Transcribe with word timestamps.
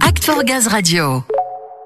Act 0.00 0.24
for 0.24 0.42
Gaz 0.42 0.66
Radio. 0.66 1.22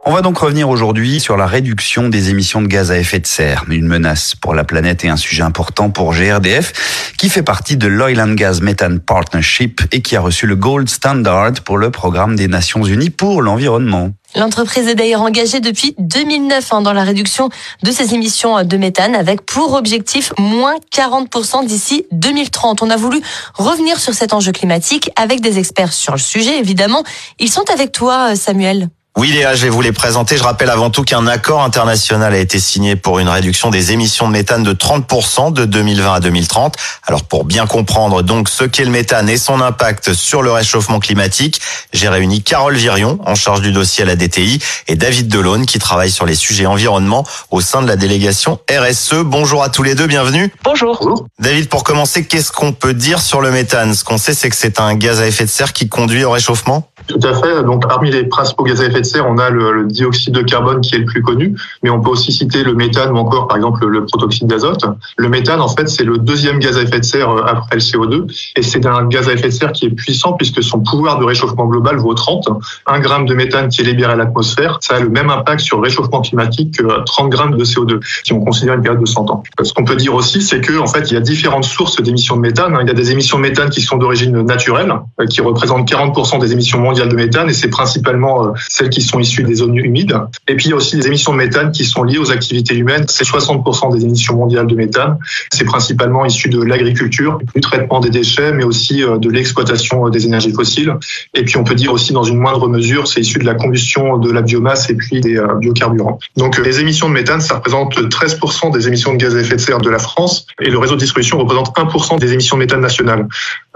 On 0.06 0.14
va 0.14 0.22
donc 0.22 0.38
revenir 0.38 0.70
aujourd'hui 0.70 1.20
sur 1.20 1.36
la 1.36 1.46
réduction 1.46 2.08
des 2.08 2.30
émissions 2.30 2.62
de 2.62 2.66
gaz 2.66 2.90
à 2.90 2.98
effet 2.98 3.18
de 3.18 3.26
serre, 3.26 3.64
une 3.68 3.86
menace 3.86 4.34
pour 4.34 4.54
la 4.54 4.64
planète 4.64 5.04
et 5.04 5.08
un 5.08 5.18
sujet 5.18 5.42
important 5.42 5.90
pour 5.90 6.14
GRDF, 6.14 7.12
qui 7.18 7.28
fait 7.28 7.42
partie 7.42 7.76
de 7.76 7.86
l'Oil 7.86 8.18
and 8.18 8.32
Gas 8.32 8.60
Methane 8.62 8.98
Partnership 8.98 9.82
et 9.92 10.00
qui 10.00 10.16
a 10.16 10.22
reçu 10.22 10.46
le 10.46 10.56
Gold 10.56 10.88
Standard 10.88 11.52
pour 11.64 11.76
le 11.76 11.90
programme 11.90 12.34
des 12.34 12.48
Nations 12.48 12.82
Unies 12.82 13.10
pour 13.10 13.42
l'environnement. 13.42 14.12
L'entreprise 14.36 14.86
est 14.86 14.94
d'ailleurs 14.94 15.22
engagée 15.22 15.60
depuis 15.60 15.94
2009 15.98 16.72
hein, 16.72 16.82
dans 16.82 16.92
la 16.92 17.02
réduction 17.02 17.48
de 17.82 17.90
ses 17.90 18.14
émissions 18.14 18.62
de 18.62 18.76
méthane 18.76 19.14
avec 19.14 19.42
pour 19.42 19.74
objectif 19.74 20.32
moins 20.38 20.76
40% 20.94 21.66
d'ici 21.66 22.06
2030. 22.12 22.82
On 22.82 22.90
a 22.90 22.96
voulu 22.96 23.20
revenir 23.54 23.98
sur 23.98 24.14
cet 24.14 24.32
enjeu 24.32 24.52
climatique 24.52 25.10
avec 25.16 25.40
des 25.40 25.58
experts 25.58 25.92
sur 25.92 26.12
le 26.12 26.20
sujet, 26.20 26.58
évidemment. 26.58 27.02
Ils 27.38 27.50
sont 27.50 27.68
avec 27.70 27.92
toi, 27.92 28.36
Samuel. 28.36 28.88
Oui 29.16 29.32
Léa, 29.32 29.56
je 29.56 29.64
vais 29.64 29.68
vous 29.70 29.82
les 29.82 29.92
présenter. 29.92 30.36
Je 30.36 30.42
rappelle 30.42 30.70
avant 30.70 30.88
tout 30.88 31.02
qu'un 31.02 31.26
accord 31.26 31.62
international 31.62 32.32
a 32.32 32.38
été 32.38 32.60
signé 32.60 32.94
pour 32.94 33.18
une 33.18 33.28
réduction 33.28 33.68
des 33.68 33.90
émissions 33.90 34.28
de 34.28 34.32
méthane 34.32 34.62
de 34.62 34.72
30% 34.72 35.52
de 35.52 35.64
2020 35.64 36.14
à 36.14 36.20
2030. 36.20 36.76
Alors 37.06 37.24
pour 37.24 37.44
bien 37.44 37.66
comprendre 37.66 38.22
donc 38.22 38.48
ce 38.48 38.64
qu'est 38.64 38.84
le 38.84 38.90
méthane 38.90 39.28
et 39.28 39.36
son 39.36 39.60
impact 39.60 40.14
sur 40.14 40.42
le 40.42 40.52
réchauffement 40.52 41.00
climatique, 41.00 41.60
j'ai 41.92 42.08
réuni 42.08 42.42
Carole 42.42 42.76
Virion 42.76 43.18
en 43.26 43.34
charge 43.34 43.60
du 43.62 43.72
dossier 43.72 44.04
à 44.04 44.06
la 44.06 44.14
DTI 44.14 44.60
et 44.86 44.94
David 44.94 45.26
Delaune 45.28 45.66
qui 45.66 45.80
travaille 45.80 46.10
sur 46.10 46.24
les 46.24 46.36
sujets 46.36 46.66
environnement 46.66 47.26
au 47.50 47.60
sein 47.60 47.82
de 47.82 47.88
la 47.88 47.96
délégation 47.96 48.60
RSE. 48.70 49.16
Bonjour 49.24 49.64
à 49.64 49.70
tous 49.70 49.82
les 49.82 49.96
deux, 49.96 50.06
bienvenue. 50.06 50.52
Bonjour. 50.62 51.26
David, 51.40 51.68
pour 51.68 51.82
commencer, 51.82 52.24
qu'est-ce 52.24 52.52
qu'on 52.52 52.72
peut 52.72 52.94
dire 52.94 53.20
sur 53.20 53.40
le 53.40 53.50
méthane? 53.50 53.92
Ce 53.92 54.04
qu'on 54.04 54.18
sait, 54.18 54.34
c'est 54.34 54.48
que 54.48 54.56
c'est 54.56 54.80
un 54.80 54.94
gaz 54.94 55.20
à 55.20 55.26
effet 55.26 55.44
de 55.44 55.50
serre 55.50 55.72
qui 55.72 55.88
conduit 55.88 56.24
au 56.24 56.30
réchauffement? 56.30 56.89
Tout 57.10 57.26
à 57.26 57.34
fait. 57.34 57.64
Donc 57.64 57.88
parmi 57.88 58.10
les 58.10 58.24
principaux 58.24 58.62
gaz 58.62 58.80
à 58.80 58.86
effet 58.86 59.00
de 59.00 59.06
serre, 59.06 59.26
on 59.28 59.36
a 59.38 59.50
le, 59.50 59.72
le, 59.72 59.86
dioxyde 59.86 60.32
de 60.32 60.42
carbone 60.42 60.80
qui 60.80 60.94
est 60.94 60.98
le 60.98 61.06
plus 61.06 61.22
connu, 61.22 61.56
mais 61.82 61.90
on 61.90 62.00
peut 62.00 62.10
aussi 62.10 62.30
citer 62.30 62.62
le 62.62 62.74
méthane 62.74 63.10
ou 63.10 63.16
encore 63.16 63.48
par 63.48 63.56
exemple 63.56 63.84
le, 63.84 64.04
protoxyde 64.04 64.46
d'azote. 64.46 64.84
Le 65.16 65.28
méthane, 65.28 65.60
en 65.60 65.68
fait, 65.68 65.88
c'est 65.88 66.04
le 66.04 66.18
deuxième 66.18 66.60
gaz 66.60 66.78
à 66.78 66.82
effet 66.82 67.00
de 67.00 67.04
serre 67.04 67.30
euh, 67.30 67.42
après 67.44 67.74
le 67.74 67.80
CO2, 67.80 68.32
et 68.54 68.62
c'est 68.62 68.86
un 68.86 69.06
gaz 69.06 69.28
à 69.28 69.32
effet 69.32 69.48
de 69.48 69.52
serre 69.52 69.72
qui 69.72 69.86
est 69.86 69.90
puissant 69.90 70.34
puisque 70.34 70.62
son 70.62 70.80
pouvoir 70.80 71.18
de 71.18 71.24
réchauffement 71.24 71.66
global 71.66 71.96
vaut 71.96 72.14
30. 72.14 72.48
Un 72.86 73.00
gramme 73.00 73.26
de 73.26 73.34
méthane 73.34 73.68
qui 73.68 73.80
est 73.80 73.84
libéré 73.84 74.12
à 74.12 74.16
l'atmosphère, 74.16 74.78
ça 74.80 74.94
a 74.94 75.00
le 75.00 75.08
même 75.08 75.30
impact 75.30 75.60
sur 75.60 75.78
le 75.78 75.82
réchauffement 75.82 76.20
climatique 76.20 76.78
que 76.78 77.04
30 77.04 77.28
grammes 77.28 77.56
de 77.56 77.64
CO2, 77.64 77.98
si 78.24 78.32
on 78.32 78.40
considère 78.44 78.74
une 78.74 78.82
période 78.82 79.00
de 79.00 79.06
100 79.06 79.30
ans. 79.30 79.42
Ce 79.60 79.72
qu'on 79.72 79.84
peut 79.84 79.96
dire 79.96 80.14
aussi, 80.14 80.42
c'est 80.42 80.60
que 80.60 80.78
en 80.78 80.86
fait, 80.86 81.10
il 81.10 81.14
y 81.14 81.16
a 81.16 81.20
différentes 81.20 81.64
sources 81.64 82.00
d'émissions 82.00 82.36
de 82.36 82.42
méthane. 82.42 82.78
Il 82.80 82.86
y 82.86 82.90
a 82.90 82.94
des 82.94 83.10
émissions 83.10 83.38
de 83.38 83.42
méthane 83.42 83.70
qui 83.70 83.80
sont 83.80 83.96
d'origine 83.96 84.42
naturelle, 84.42 84.94
euh, 85.20 85.26
qui 85.26 85.40
représentent 85.40 85.90
40% 85.90 86.38
des 86.38 86.52
émissions 86.52 86.78
mondiales 86.78 86.99
de 87.06 87.16
méthane, 87.16 87.48
et 87.50 87.52
c'est 87.52 87.68
principalement 87.68 88.46
euh, 88.46 88.52
celles 88.68 88.90
qui 88.90 89.02
sont 89.02 89.18
issues 89.18 89.42
des 89.42 89.56
zones 89.56 89.76
humides. 89.76 90.16
Et 90.48 90.56
puis 90.56 90.66
il 90.66 90.70
y 90.70 90.72
a 90.72 90.76
aussi 90.76 90.96
des 90.96 91.06
émissions 91.06 91.32
de 91.32 91.38
méthane 91.38 91.72
qui 91.72 91.84
sont 91.84 92.02
liées 92.02 92.18
aux 92.18 92.30
activités 92.30 92.74
humaines. 92.74 93.04
C'est 93.08 93.26
60% 93.26 93.92
des 93.96 94.04
émissions 94.04 94.36
mondiales 94.36 94.66
de 94.66 94.74
méthane. 94.74 95.18
C'est 95.52 95.64
principalement 95.64 96.24
issu 96.24 96.48
de 96.48 96.62
l'agriculture, 96.62 97.38
du 97.54 97.60
traitement 97.60 98.00
des 98.00 98.10
déchets, 98.10 98.52
mais 98.52 98.64
aussi 98.64 99.02
euh, 99.02 99.18
de 99.18 99.30
l'exploitation 99.30 100.08
des 100.08 100.26
énergies 100.26 100.52
fossiles. 100.52 100.94
Et 101.34 101.44
puis 101.44 101.56
on 101.56 101.64
peut 101.64 101.74
dire 101.74 101.92
aussi 101.92 102.12
dans 102.12 102.24
une 102.24 102.38
moindre 102.38 102.68
mesure, 102.68 103.06
c'est 103.06 103.20
issu 103.20 103.38
de 103.38 103.46
la 103.46 103.54
combustion 103.54 104.18
de 104.18 104.30
la 104.30 104.42
biomasse 104.42 104.90
et 104.90 104.94
puis 104.94 105.20
des 105.20 105.40
biocarburants. 105.60 106.18
Donc 106.36 106.58
les 106.58 106.80
émissions 106.80 107.08
de 107.08 107.14
méthane, 107.14 107.40
ça 107.40 107.56
représente 107.56 107.96
13% 107.96 108.72
des 108.72 108.88
émissions 108.88 109.12
de 109.12 109.18
gaz 109.18 109.34
à 109.36 109.40
effet 109.40 109.56
de 109.56 109.60
serre 109.60 109.78
de 109.78 109.90
la 109.90 109.98
France 109.98 110.46
et 110.60 110.70
le 110.70 110.78
réseau 110.78 110.94
de 110.94 111.00
distribution 111.00 111.38
représente 111.38 111.74
1% 111.76 112.18
des 112.18 112.32
émissions 112.32 112.56
de 112.56 112.62
méthane 112.62 112.80
nationales. 112.80 113.26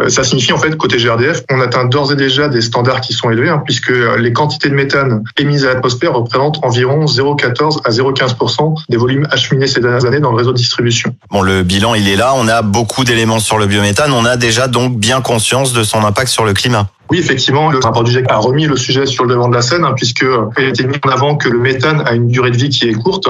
Ça 0.09 0.25
signifie 0.25 0.53
en 0.53 0.59
fait 0.59 0.77
côté 0.77 0.97
GRDF, 0.97 1.45
on 1.51 1.61
atteint 1.61 1.85
d'ores 1.85 2.13
et 2.13 2.17
déjà 2.17 2.49
des 2.49 2.63
standards 2.63 3.01
qui 3.01 3.13
sont 3.13 3.31
élevés, 3.31 3.49
hein, 3.49 3.63
puisque 3.65 3.93
les 4.19 4.33
quantités 4.33 4.69
de 4.69 4.75
méthane 4.75 5.23
émises 5.39 5.65
à 5.65 5.75
l'atmosphère 5.75 6.15
représentent 6.15 6.59
environ 6.65 7.05
0,14 7.05 7.81
à 7.85 7.91
0,15% 7.91 8.75
des 8.89 8.97
volumes 8.97 9.29
acheminés 9.31 9.69
ces 9.69 9.81
dernières 9.81 10.05
années 10.05 10.19
dans 10.19 10.31
le 10.31 10.37
réseau 10.37 10.53
de 10.53 10.57
distribution. 10.57 11.15
Bon, 11.31 11.43
le 11.43 11.63
bilan, 11.63 11.95
il 11.95 12.09
est 12.09 12.17
là. 12.17 12.33
On 12.37 12.49
a 12.49 12.63
beaucoup 12.63 13.05
d'éléments 13.05 13.39
sur 13.39 13.57
le 13.57 13.67
biométhane. 13.67 14.13
On 14.13 14.25
a 14.25 14.37
déjà 14.37 14.67
donc 14.67 14.99
bien 14.99 15.21
conscience 15.21 15.73
de 15.73 15.85
son 15.85 16.05
impact 16.05 16.29
sur 16.29 16.45
le 16.45 16.55
climat. 16.55 16.89
Oui, 17.11 17.19
effectivement, 17.19 17.71
le 17.71 17.79
rapport 17.79 18.03
du 18.03 18.11
GIEC 18.11 18.31
a 18.31 18.39
remis 18.39 18.67
le 18.67 18.77
sujet 18.77 19.07
sur 19.07 19.25
le 19.25 19.35
devant 19.35 19.49
de 19.49 19.55
la 19.55 19.63
scène, 19.63 19.85
hein, 19.85 19.93
puisque 19.95 20.25
il 20.59 20.65
a 20.65 20.69
été 20.69 20.85
mis 20.85 20.97
en 21.05 21.11
avant 21.11 21.37
que 21.37 21.49
le 21.49 21.59
méthane 21.59 22.03
a 22.07 22.15
une 22.15 22.29
durée 22.29 22.51
de 22.51 22.57
vie 22.57 22.71
qui 22.71 22.89
est 22.89 22.95
courte, 22.95 23.29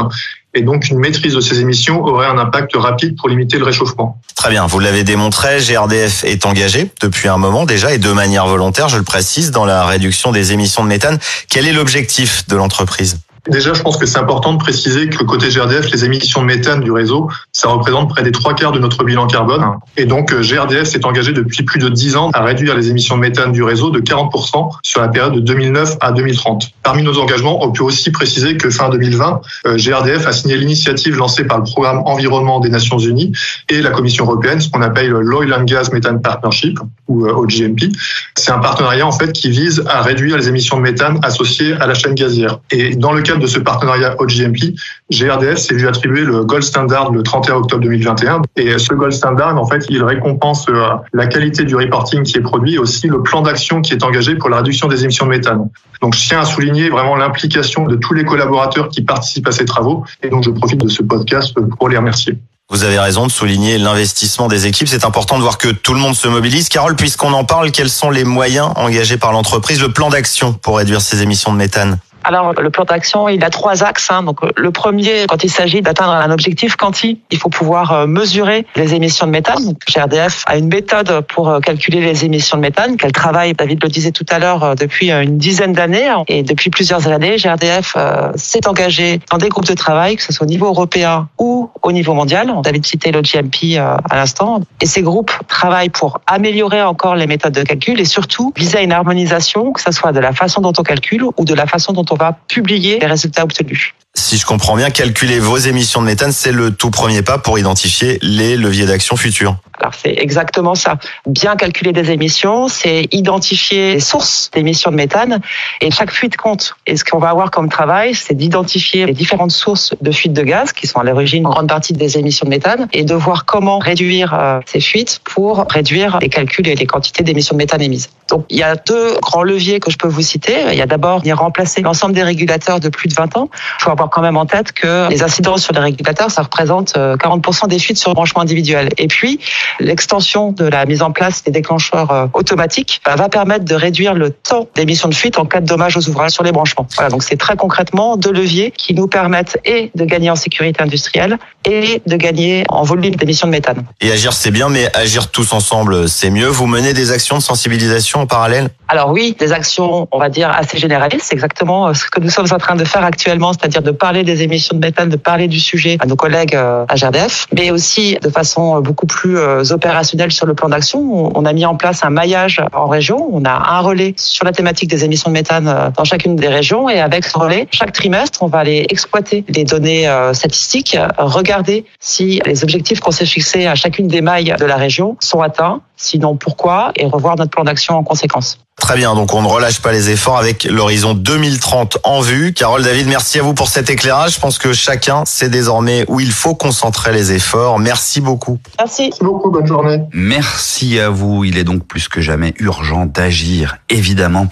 et 0.55 0.63
donc 0.63 0.89
une 0.89 0.99
maîtrise 0.99 1.35
de 1.35 1.41
ces 1.41 1.61
émissions 1.61 2.03
aurait 2.05 2.29
un 2.29 2.39
impact 2.39 2.77
rapide 2.77 3.17
pour 3.17 3.29
limiter 3.29 3.59
le 3.59 3.65
réchauffement. 3.65 4.21
Très 4.37 4.51
bien, 4.51 4.67
vous 4.67 4.79
l'avez 4.79 5.03
démontré, 5.03 5.59
GRDF 5.59 6.23
est 6.23 6.47
engagé 6.47 6.91
depuis 7.01 7.29
un 7.29 7.39
moment 7.39 7.65
déjà, 7.67 7.93
et 7.93 7.99
de 7.99 8.13
manière 8.13 8.47
volontaire, 8.47 8.89
je 8.89 8.97
le 8.97 9.03
précise, 9.03 9.51
dans 9.51 9.65
la 9.65 9.85
réduction 9.85 10.31
des 10.31 10.53
émissions 10.53 10.85
de 10.85 10.89
méthane. 10.89 11.19
Quel 11.49 11.67
est 11.67 11.73
l'objectif 11.73 12.47
de 12.47 12.55
l'entreprise? 12.55 13.19
Déjà, 13.49 13.75
je 13.75 13.83
pense 13.83 13.99
que 13.99 14.07
c'est 14.07 14.19
important 14.19 14.55
de 14.55 14.59
préciser 14.59 15.09
que 15.09 15.23
côté 15.23 15.51
GRDF, 15.51 15.91
les 15.91 16.05
émissions 16.05 16.41
de 16.41 16.47
méthane 16.47 16.81
du 16.81 16.91
réseau, 16.91 17.29
ça 17.53 17.69
représente 17.69 18.09
près 18.09 18.23
des 18.23 18.33
trois 18.33 18.55
quarts 18.55 18.73
de 18.73 18.79
notre 18.79 19.05
bilan 19.05 19.27
carbone. 19.27 19.65
Et 19.99 20.07
donc, 20.07 20.35
GRDF 20.35 20.85
s'est 20.85 21.05
engagé 21.05 21.33
depuis 21.33 21.63
plus 21.63 21.79
de 21.79 21.91
dix 21.91 22.17
ans 22.17 22.31
à 22.33 22.43
réduire 22.43 22.75
les 22.75 22.89
émissions 22.89 23.17
de 23.17 23.21
méthane 23.21 23.53
du 23.53 23.63
réseau 23.63 23.91
de 23.91 24.01
40% 24.01 24.71
sur 24.83 25.01
la 25.03 25.09
période 25.09 25.35
de 25.35 25.41
2009 25.41 25.97
à 26.01 26.13
2030. 26.13 26.71
Parmi 26.83 27.03
nos 27.03 27.19
engagements, 27.19 27.63
on 27.63 27.71
peut 27.71 27.85
aussi 27.85 28.11
préciser 28.11 28.57
que 28.57 28.71
fin 28.71 28.89
2020, 28.89 29.43
GRDF 29.77 30.27
a 30.27 30.33
signé 30.33 30.57
l'initiative 30.57 31.17
lancée 31.17 31.45
par 31.45 31.59
le 31.59 31.65
programme 31.65 32.03
environnement 32.07 32.61
des 32.61 32.71
Nations 32.71 32.99
Unies 32.99 33.33
et 33.69 33.83
la 33.83 33.91
Commission 33.91 34.25
européenne, 34.25 34.61
ce 34.61 34.71
qu'on 34.71 34.83
appelle 34.83 35.11
l'Oil 35.11 35.53
and 35.53 35.65
Gas 35.65 35.91
Methane 35.93 36.23
Partnership 36.23 36.79
ou 37.09 37.27
OGMP. 37.27 37.93
C'est 38.37 38.53
un 38.53 38.59
partenariat 38.59 39.07
en 39.07 39.13
fait 39.13 39.33
qui 39.33 39.51
vise 39.51 39.85
à 39.87 40.01
réduire 40.01 40.39
les 40.39 40.49
émissions 40.49 40.79
de 40.79 40.83
méthane 40.83 41.19
associées 41.23 41.75
à 41.75 41.87
la 41.87 41.95
chaîne 41.95 42.15
gazière. 42.15 42.59
Et 42.71 42.97
dans 42.97 43.13
le 43.13 43.23
de 43.39 43.47
ce 43.47 43.59
partenariat 43.59 44.17
OGMP, 44.19 44.75
GRDF 45.11 45.59
s'est 45.59 45.75
vu 45.75 45.89
attribuer 45.89 46.23
le 46.23 46.45
Gold 46.45 46.63
Standard 46.63 47.13
le 47.13 47.23
31 47.23 47.57
octobre 47.57 47.83
2021. 47.83 48.43
Et 48.57 48.79
ce 48.79 48.95
Gold 48.95 49.13
Standard, 49.13 49.57
en 49.57 49.67
fait, 49.67 49.85
il 49.89 50.03
récompense 50.03 50.67
la 51.13 51.27
qualité 51.27 51.65
du 51.65 51.77
reporting 51.77 52.23
qui 52.23 52.39
est 52.39 52.43
produit 52.43 52.75
et 52.75 52.79
aussi 52.79 53.09
le 53.09 53.23
plan 53.23 53.43
d'action 53.43 53.81
qui 53.83 53.93
est 53.93 54.03
engagé 54.05 54.35
pour 54.37 54.49
la 54.49 54.59
réduction 54.59 54.89
des 54.89 55.05
émissions 55.05 55.27
de 55.27 55.31
méthane. 55.31 55.69
Donc, 56.01 56.15
je 56.15 56.29
tiens 56.29 56.41
à 56.41 56.45
souligner 56.45 56.91
vraiment 56.91 57.17
l'implication 57.17 57.87
de 57.87 57.97
tous 57.97 58.15
les 58.15 58.25
collaborateurs 58.25 58.89
qui 58.89 59.03
participent 59.03 59.49
à 59.49 59.53
ces 59.53 59.65
travaux. 59.65 60.05
Et 60.23 60.29
donc, 60.29 60.45
je 60.45 60.51
profite 60.51 60.81
de 60.81 60.89
ce 60.89 61.03
podcast 61.03 61.55
pour 61.79 61.89
les 61.89 61.97
remercier. 61.97 62.39
Vous 62.71 62.83
avez 62.83 62.99
raison 62.99 63.27
de 63.27 63.31
souligner 63.31 63.77
l'investissement 63.77 64.49
des 64.49 64.67
équipes. 64.67 64.89
C'est 64.89 65.05
important 65.05 65.37
de 65.37 65.43
voir 65.43 65.59
que 65.59 65.69
tout 65.69 65.93
le 65.93 66.01
monde 66.01 66.15
se 66.15 66.29
mobilise. 66.29 66.71
Carole, 66.71 66.97
puisqu'on 66.97 67.33
en 67.35 67.45
parle, 67.45 67.71
quels 67.71 67.91
sont 67.91 68.11
les 68.11 68.25
moyens 68.25 68.71
engagés 68.77 69.19
par 69.19 69.33
l'entreprise, 69.33 69.83
le 69.83 69.93
plan 69.93 70.09
d'action 70.09 70.55
pour 70.55 70.79
réduire 70.79 71.03
ces 71.03 71.23
émissions 71.23 71.53
de 71.53 71.59
méthane? 71.59 71.99
Alors, 72.25 72.55
le 72.55 72.71
plan 72.71 72.85
d'action, 72.85 73.29
il 73.29 73.45
a 73.45 73.51
trois 73.51 73.85
axes. 73.85 74.11
Hein. 74.11 74.23
Donc, 74.23 74.39
le 74.57 74.71
premier, 74.71 75.27
quand 75.29 75.45
il 75.45 75.51
s'agit 75.51 75.83
d'atteindre 75.83 76.13
un 76.13 76.31
objectif 76.31 76.77
quanti, 76.77 77.21
il 77.31 77.39
faut 77.39 77.49
pouvoir 77.49 78.07
mesurer 78.07 78.67
les 78.77 78.95
émissions 78.95 79.27
de 79.27 79.33
méthane. 79.33 79.75
GRDF 79.87 80.45
a 80.47 80.57
une 80.57 80.69
méthode 80.69 81.21
pour 81.29 81.61
calculer 81.61 82.01
les 82.01 82.25
émissions 82.25 82.57
de 82.57 82.63
méthane 82.63 82.97
qu'elle 82.97 83.13
travaille, 83.13 83.53
David 83.55 83.83
le 83.83 83.89
disait 83.89 84.11
tout 84.11 84.27
à 84.31 84.39
l'heure, 84.39 84.75
depuis 84.75 85.11
une 85.11 85.39
dizaine 85.39 85.73
d'années. 85.73 86.13
Et 86.29 86.43
depuis 86.43 86.71
plusieurs 86.71 87.09
années, 87.09 87.37
GRDF 87.37 87.97
s'est 88.37 88.67
engagé 88.67 89.21
dans 89.31 89.39
des 89.39 89.49
groupes 89.49 89.67
de 89.67 89.75
travail, 89.75 90.17
que 90.17 90.23
ce 90.23 90.33
soit 90.33 90.47
au 90.47 90.49
niveau 90.49 90.67
européen 90.67 91.29
ou 91.39 91.71
au 91.83 91.93
niveau 91.93 92.15
mondial. 92.15 92.53
David 92.63 92.87
citait 92.87 93.13
le 93.13 93.21
GMP 93.21 93.79
à 93.79 94.17
l'instant. 94.17 94.61
Et 94.81 94.87
ces 94.87 95.03
groupes 95.03 95.33
travaillent 95.49 95.91
pour 95.91 96.21
améliorer 96.27 96.83
encore 96.83 97.17
les 97.17 97.27
méthodes 97.27 97.55
de 97.55 97.63
calcul 97.63 98.01
et 98.01 98.05
surtout 98.05 98.53
viser 98.57 98.79
à 98.79 98.83
une 98.83 98.93
harmonisation, 98.93 99.73
que 99.73 99.81
ce 99.81 99.93
soit 99.93 100.13
de 100.13 100.21
la 100.21 100.33
façon 100.33 100.61
dont 100.61 100.73
on 100.77 100.83
calcule 100.83 101.25
ou 101.25 101.45
de 101.45 101.55
la 101.55 101.67
façon 101.67 101.93
dont 101.93 102.05
on 102.11 102.14
va 102.15 102.39
publier 102.49 102.99
les 102.99 103.07
résultats 103.07 103.45
obtenus. 103.45 103.95
Si 104.17 104.39
je 104.39 104.47
comprends 104.47 104.77
bien, 104.77 104.91
calculer 104.91 105.41
vos 105.41 105.59
émissions 105.59 106.01
de 106.01 106.07
méthane, 106.07 106.31
c'est 106.31 106.53
le 106.53 106.73
tout 106.73 106.91
premier 106.91 107.23
pas 107.23 107.39
pour 107.39 107.59
identifier 107.59 108.19
les 108.23 108.57
leviers 108.57 108.87
d'action 108.87 109.17
futurs. 109.17 109.57
Alors 109.81 109.95
c'est 109.95 110.15
exactement 110.17 110.75
ça. 110.75 110.97
Bien 111.27 111.57
calculer 111.57 111.93
des 111.93 112.11
émissions, 112.11 112.69
c'est 112.69 113.09
identifier 113.13 113.95
les 113.95 114.01
sources 114.01 114.51
d'émissions 114.53 114.91
de 114.91 114.97
méthane 114.97 115.41
et 115.81 115.91
chaque 115.91 116.11
fuite 116.11 116.37
compte. 116.37 116.77
Et 116.87 116.97
ce 116.97 117.05
qu'on 117.05 117.19
va 117.19 117.31
avoir 117.31 117.51
comme 117.51 117.69
travail, 117.69 118.15
c'est 118.15 118.35
d'identifier 118.35 119.07
les 119.07 119.13
différentes 119.13 119.51
sources 119.51 119.95
de 120.01 120.13
fuite 120.13 120.33
de 120.33 120.43
gaz 120.43 120.73
qui 120.73 120.87
sont 120.87 121.01
à 121.01 121.05
l'origine 121.05 121.47
en 121.47 121.51
grande 121.51 121.69
partie 121.69 121.93
des 121.93 122.19
émissions 122.19 122.45
de 122.45 122.51
méthane 122.51 122.89
et 122.93 123.05
de 123.05 123.15
voir 123.15 123.45
comment 123.45 123.79
réduire 123.79 124.61
ces 124.67 124.81
fuites 124.81 125.21
pour 125.25 125.67
réduire 125.69 126.19
les 126.21 126.29
calculs 126.29 126.69
et 126.69 126.75
les 126.75 126.87
quantités 126.87 127.25
d'émissions 127.25 127.55
de 127.55 127.59
méthane 127.59 127.83
émises. 127.83 128.11
Donc 128.29 128.47
il 128.49 128.57
y 128.57 128.63
a 128.63 128.77
deux 128.77 129.19
grands 129.21 129.43
leviers 129.43 129.81
que 129.81 129.91
je 129.91 129.97
peux 129.97 130.09
vous 130.09 130.23
citer. 130.23 130.55
Il 130.73 130.79
y 130.79 130.83
a 130.83 130.87
d'abord 130.87 131.23
remplacer 131.35 131.83
l'ensemble 131.83 132.15
des 132.15 132.23
régulateurs 132.23 132.81
de 132.81 132.89
plus 132.89 133.09
de 133.09 133.15
20 133.15 133.37
ans. 133.37 133.51
Il 133.81 133.85
faut 133.85 133.91
avoir 133.91 134.09
quand 134.11 134.23
même 134.23 134.37
en 134.37 134.47
tête 134.47 134.73
que 134.73 135.09
les 135.11 135.23
incidents 135.23 135.57
sur 135.57 135.73
les 135.73 135.81
régulateurs, 135.81 136.31
ça 136.31 136.43
représente 136.43 136.95
40% 136.95 137.69
des 137.69 137.79
fuites 137.79 137.99
sur 137.99 138.11
le 138.11 138.15
branchement 138.15 138.43
individuel. 138.43 138.91
Et 138.99 139.09
puis, 139.09 139.41
l'extension 139.81 140.53
de 140.53 140.65
la 140.65 140.87
mise 140.87 141.03
en 141.03 141.13
place 141.13 141.43
des 141.45 141.51
déclencheurs 141.51 142.31
automatiques 142.35 143.01
bah, 143.05 143.17
va 143.17 143.29
permettre 143.29 143.65
de 143.65 143.75
réduire 143.75 144.15
le 144.15 144.31
temps 144.31 144.69
d'émission 144.75 145.09
de 145.09 145.15
fuite 145.15 145.39
en 145.39 145.47
cas 145.47 145.61
de 145.61 145.67
dommages 145.67 145.97
aux 145.97 146.09
ouvrages 146.09 146.33
sur 146.33 146.45
les 146.45 146.53
branchements. 146.53 146.87
Voilà, 146.95 147.11
donc 147.11 147.23
c'est 147.23 147.37
très 147.37 147.57
concrètement 147.57 148.17
deux 148.17 148.33
leviers 148.33 148.71
qui 148.71 148.95
nous 148.95 149.07
permettent 149.07 149.59
et 149.65 149.91
de 149.95 150.05
gagner 150.05 150.31
en 150.31 150.37
sécurité 150.37 150.83
industrielle 150.83 151.39
et 151.65 152.03
de 152.07 152.17
gagner 152.17 152.65
en 152.69 152.83
volume 152.83 153.15
d'émissions 153.15 153.47
de 153.47 153.53
méthane. 153.53 153.85
Et 154.01 154.11
agir 154.11 154.33
c'est 154.33 154.51
bien, 154.51 154.69
mais 154.69 154.95
agir 154.97 155.31
tous 155.31 155.53
ensemble 155.53 156.09
c'est 156.09 156.31
mieux. 156.31 156.49
Vous 156.49 156.67
menez 156.67 156.93
des 156.93 157.13
actions 157.13 157.39
de 157.39 157.43
sensibilisation 157.43 158.21
en 158.21 158.27
parallèle? 158.27 158.69
Alors 158.89 159.11
oui, 159.11 159.35
des 159.39 159.53
actions, 159.53 160.09
on 160.13 160.19
va 160.19 160.29
dire, 160.29 160.51
assez 160.51 160.79
généralistes. 160.79 161.27
C'est 161.29 161.35
exactement 161.35 161.89
euh, 161.89 161.95
ce 161.95 162.05
que 162.11 162.21
nous 162.21 162.29
sommes 162.29 162.47
en 162.51 162.59
train 162.59 162.77
de 162.77 162.85
faire 162.85 163.05
actuellement, 163.05 163.53
c'est-à-dire 163.53 163.83
de 163.83 163.91
parler 163.91 164.25
des 164.25 164.43
émissions 164.43 164.77
de 164.77 164.85
méthane, 164.85 165.09
de 165.09 165.17
parler 165.17 165.49
du 165.49 165.59
sujet 165.59 165.97
à 166.01 166.07
nos 166.07 166.17
collègues 166.17 166.55
euh, 166.55 166.85
à 166.89 166.95
GRDF, 166.97 167.47
mais 167.55 167.71
aussi 167.71 168.19
de 168.21 168.29
façon 168.29 168.81
beaucoup 168.81 169.07
plus 169.07 169.39
euh, 169.61 169.73
opérationnelle 169.73 170.33
sur 170.33 170.47
le 170.47 170.55
plan 170.55 170.69
d'action. 170.69 171.33
On 171.35 171.45
a 171.45 171.53
mis 171.53 171.65
en 171.65 171.77
place 171.77 172.05
un 172.05 172.11
maillage 172.11 172.63
en 172.73 172.87
région. 172.87 173.29
On 173.33 173.45
a 173.45 173.51
un 173.51 173.81
relais 173.81 174.15
sur 174.17 174.45
la 174.45 174.53
thématique 174.53 174.91
des 174.91 175.05
émissions 175.05 175.31
de 175.31 175.35
méthane 175.35 175.93
dans 175.97 176.05
chacune 176.05 176.37
des 176.37 176.49
régions 176.49 176.89
et 176.89 177.01
avec 177.01 177.25
ce 177.25 177.39
relais, 177.39 177.69
chaque 177.71 177.93
trimestre, 177.93 178.43
on 178.43 178.47
va 178.47 178.59
aller 178.59 178.87
exploiter 178.89 179.45
les 179.49 179.65
données 179.65 180.09
statistiques, 180.33 180.97
regarder 181.19 181.85
si 182.01 182.41
les 182.47 182.63
objectifs 182.63 183.01
qu'on 183.01 183.11
s'est 183.11 183.27
fixés 183.27 183.67
à 183.67 183.75
chacune 183.75 184.09
des 184.09 184.21
mailles 184.21 184.55
de 184.59 184.65
la 184.65 184.77
région 184.77 185.17
sont 185.21 185.41
atteints, 185.41 185.81
sinon 185.97 186.37
pourquoi, 186.37 186.93
et 186.97 187.07
revoir 187.07 187.37
notre 187.37 187.51
plan 187.51 187.65
d'action 187.65 187.97
en 187.97 188.03
conséquence. 188.03 188.59
Très 188.77 188.97
bien, 188.97 189.15
donc 189.15 189.33
on 189.33 189.41
ne 189.41 189.47
relâche 189.47 189.81
pas 189.81 189.93
les 189.93 190.11
efforts 190.11 190.37
avec 190.37 190.65
l'horizon 190.65 191.15
2030 191.15 191.99
en 192.03 192.21
vue. 192.21 192.53
Carole 192.53 192.83
David, 192.83 193.07
merci 193.07 193.39
à 193.39 193.43
vous 193.43 193.55
pour 193.55 193.69
cet 193.69 193.89
éclairage. 193.89 194.35
Je 194.35 194.41
pense 194.41 194.59
que 194.59 194.73
chacun 194.73 195.25
sait 195.25 195.49
désormais 195.49 196.05
où 196.09 196.19
il 196.19 196.33
faut 196.33 196.57
concentrer 196.57 197.13
les 197.13 197.33
efforts. 197.33 197.79
Merci 197.79 198.21
beaucoup. 198.21 198.59
Merci. 198.79 199.05
Merci 199.05 199.25
beaucoup, 199.25 199.44
bonne 199.51 199.67
journée. 199.67 200.01
Merci 200.13 200.99
à 200.99 201.11
vous. 201.11 201.45
Il 201.45 201.59
est 201.59 201.65
donc 201.65 201.87
plus 201.87 202.09
que 202.09 202.21
jamais 202.21 202.55
urgent 202.59 203.07
d'agir, 203.07 203.77
évidemment, 203.89 204.49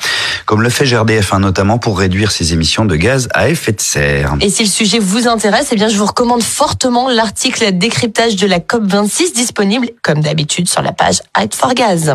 comme 0.46 0.62
le 0.62 0.70
fait 0.70 0.84
GRDF, 0.84 1.34
hein, 1.34 1.40
notamment 1.40 1.78
pour 1.78 1.98
réduire 1.98 2.30
ses 2.30 2.52
émissions 2.52 2.84
de 2.84 2.96
gaz 2.96 3.28
à 3.34 3.48
effet 3.48 3.72
de 3.72 3.80
serre. 3.80 4.34
Et 4.40 4.50
si 4.50 4.62
le 4.64 4.68
sujet 4.68 4.98
vous 4.98 5.28
intéresse, 5.28 5.68
eh 5.72 5.76
bien, 5.76 5.88
je 5.88 5.96
vous 5.96 6.06
recommande 6.06 6.42
fortement 6.42 7.08
l'article 7.08 7.72
décryptage 7.72 8.36
de 8.36 8.46
la 8.46 8.58
COP26 8.58 9.34
disponible, 9.34 9.88
comme 10.02 10.20
d'habitude, 10.20 10.68
sur 10.68 10.82
la 10.82 10.92
page 10.92 11.20
Act 11.34 11.54
for 11.54 11.74
Gaz. 11.74 12.14